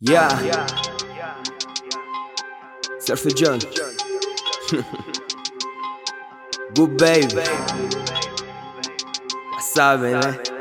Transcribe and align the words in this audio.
Yeah. 0.00 0.42
yeah. 0.42 0.66
Surfer 2.98 3.30
John. 3.30 3.60
Good 6.74 6.96
baby. 6.96 7.42
Ya 9.52 9.60
saben, 9.60 10.14
eh. 10.14 10.53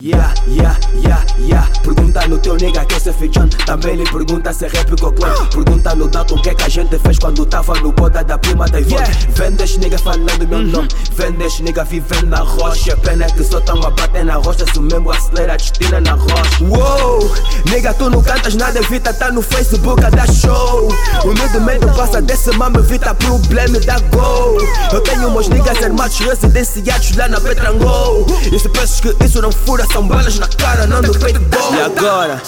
Yeah, 0.00 0.32
yeah, 0.46 0.76
yeah, 0.94 1.26
yeah. 1.40 1.66
Pergunta 1.82 2.24
no 2.28 2.38
teu 2.38 2.54
nega 2.54 2.84
que 2.84 2.94
é 2.94 3.00
Surf 3.00 3.28
John. 3.30 3.48
Também 3.66 3.96
lhe 3.96 4.04
pergunta 4.04 4.52
se 4.52 4.66
é 4.66 4.68
rap 4.68 4.94
ou 5.02 5.12
clã. 5.12 5.34
Pergunta 5.46 5.92
no 5.96 6.06
Dalton 6.06 6.36
o 6.36 6.40
que 6.40 6.50
é 6.50 6.54
que 6.54 6.62
a 6.62 6.68
gente 6.68 6.96
fez 7.00 7.18
quando 7.18 7.44
tava 7.44 7.74
no 7.80 7.90
boda 7.90 8.22
da 8.22 8.38
prima 8.38 8.68
da 8.68 8.78
Ivone. 8.78 9.02
Vendes 9.34 9.76
nega 9.76 9.98
falando 9.98 10.46
meu 10.46 10.60
nome. 10.60 10.86
Vendes 11.14 11.58
nega 11.58 11.82
vivendo 11.82 12.28
na 12.28 12.38
rocha. 12.42 12.96
Pena 12.98 13.26
que 13.26 13.42
só 13.42 13.60
tão 13.60 13.82
a 13.82 13.90
bater 13.90 14.24
na 14.24 14.36
rocha. 14.36 14.64
Se 14.72 14.78
o 14.78 14.82
mesmo 14.82 15.10
acelera, 15.10 15.56
destina 15.56 16.00
na 16.00 16.12
rocha. 16.12 16.62
Uou, 16.62 17.34
nega, 17.68 17.92
tu 17.92 18.08
não 18.08 18.22
cantas 18.22 18.54
nada, 18.54 18.78
evita, 18.78 19.12
tá 19.12 19.32
no 19.32 19.42
Facebook 19.42 20.04
a 20.04 20.10
dar 20.10 20.32
show. 20.32 20.90
O 21.24 21.34
medo, 21.34 21.60
medo 21.62 21.92
passa 21.96 22.22
desse 22.22 22.52
mama, 22.52 22.78
evita 22.78 23.12
problema 23.16 23.80
da 23.80 23.98
go. 23.98 24.58
Eu 24.92 25.00
tenho 25.00 25.28
meus 25.32 25.48
niggas 25.48 25.82
armados 25.82 26.20
residenciados 26.20 27.16
lá 27.16 27.26
na 27.26 27.40
Petrangol. 27.40 28.24
E 28.52 28.56
se 28.56 28.68
pensas 28.68 29.00
que 29.00 29.24
isso 29.24 29.42
não 29.42 29.50
fura, 29.50 29.87
são 29.92 30.06
balas 30.06 30.38
na 30.38 30.48
cara, 30.48 30.86
não 30.86 31.02
no 31.02 31.18
peito 31.18 31.40
bom. 31.40 31.74
E 31.74 31.80
agora? 31.80 32.42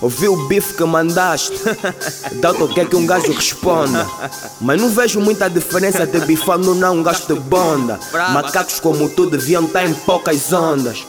Ouvi 0.00 0.28
o 0.28 0.46
bife 0.46 0.74
que 0.74 0.84
mandaste? 0.84 1.58
Dalton 2.40 2.68
quer 2.68 2.86
que 2.86 2.94
um 2.94 3.04
gajo 3.04 3.32
responda 3.32 4.06
Mas 4.60 4.80
não 4.80 4.90
vejo 4.90 5.20
muita 5.20 5.50
diferença 5.50 6.06
de 6.06 6.20
bifar 6.20 6.56
no 6.56 6.72
não 6.72 6.98
um 6.98 7.02
gajo 7.02 7.26
de 7.26 7.34
bonda. 7.34 7.98
Macacos 8.32 8.78
como 8.78 9.08
tu 9.08 9.26
deviam 9.26 9.64
estar 9.64 9.84
em 9.84 9.94
poucas 9.94 10.52
ondas 10.52 11.04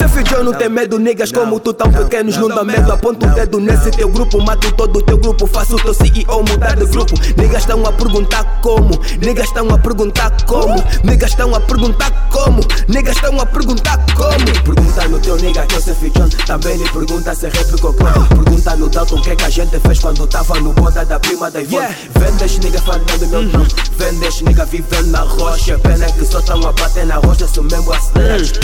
Seu 0.00 0.08
filho 0.08 0.42
não 0.42 0.54
tem 0.54 0.70
medo, 0.70 0.98
niggas 0.98 1.30
como 1.30 1.60
tu 1.60 1.74
tão 1.74 1.92
pequenos 1.92 2.34
não 2.38 2.48
dá 2.48 2.64
medo. 2.64 2.90
Aponta 2.90 3.26
o 3.26 3.34
dedo 3.34 3.60
nesse 3.60 3.90
teu 3.90 4.08
grupo, 4.08 4.42
mato 4.42 4.72
todo 4.72 4.98
o 4.98 5.02
teu 5.02 5.18
grupo 5.18 5.46
Faço 5.46 5.76
o 5.76 5.78
teu 5.78 5.92
CEO 5.92 6.42
mudar 6.48 6.74
de 6.74 6.86
grupo. 6.86 7.12
Niggas 7.36 7.60
estão 7.60 7.84
a 7.84 7.92
perguntar 7.92 8.44
como 8.62 8.98
Niggas 9.20 9.48
estão 9.48 9.68
a 9.68 9.78
perguntar 9.78 10.34
como 10.46 10.82
Niggas 11.04 11.32
estão 11.32 11.54
a 11.54 11.60
perguntar 11.60 12.10
como 12.30 12.62
Niggas 12.88 13.16
estão 13.16 13.38
a 13.38 13.44
perguntar 13.44 13.98
como. 14.16 14.62
Pergunta 14.64 15.08
no 15.08 15.18
teu 15.18 15.36
nigga 15.36 15.66
que 15.66 15.74
eu 15.74 15.82
sei 15.82 16.10
John 16.16 16.28
Também 16.46 16.78
lhe 16.78 16.88
pergunta 16.88 17.34
se 17.34 17.46
é 17.46 17.48
rap 17.50 17.84
ou 17.84 17.92
Pergunta 17.92 18.76
no 18.76 18.88
Dalton 18.88 19.16
o 19.16 19.22
que 19.22 19.30
é 19.30 19.36
que 19.36 19.44
a 19.44 19.50
gente 19.50 19.78
fez 19.80 19.98
quando 19.98 20.26
tava 20.26 20.58
no 20.60 20.72
boda 20.72 21.04
da 21.04 21.20
prima 21.20 21.50
da 21.50 21.60
Ivone. 21.60 21.86
Vendes 22.18 22.58
nigga 22.58 22.80
falando 22.80 23.26
meu 23.28 23.42
nome. 23.42 23.68
Vendes 23.98 24.40
nigga 24.40 24.64
vivendo 24.64 25.10
na 25.10 25.20
rocha 25.20 25.78
Pena 25.78 26.06
que 26.12 26.24
só 26.24 26.38
estão 26.38 26.66
a 26.66 26.72
bater 26.72 27.04
na 27.04 27.16
rocha 27.16 27.46
Se 27.46 27.60
o 27.60 27.64
mesmo 27.64 27.92
acelera, 27.92 28.38
rocha 28.38 28.59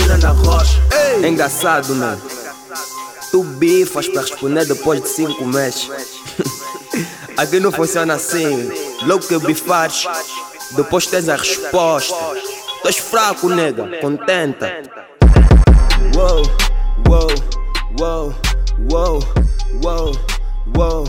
É 1.27 1.28
engraçado, 1.28 1.92
mano 1.96 2.22
Tu 3.32 3.42
bifas 3.42 4.06
pra 4.06 4.20
responder 4.20 4.64
depois 4.64 5.02
de 5.02 5.08
5 5.08 5.44
meses. 5.44 5.91
Aqui 7.36 7.58
não 7.58 7.72
funciona 7.72 8.14
assim. 8.14 8.70
Logo 9.02 9.27
que 9.27 9.36
bifares 9.41 10.06
Depois 10.77 11.08
tens 11.08 11.28
a 11.28 11.34
resposta. 11.34 12.14
Tu 12.80 12.86
és 12.86 12.98
fraco, 12.98 13.48
nega, 13.48 13.88
contenta. 14.00 14.72
Wow, 16.14 16.42
wow, 17.08 17.28
wow, 17.98 18.34
wow, 18.88 19.20
wow, 19.83 20.12
wow, 20.77 21.05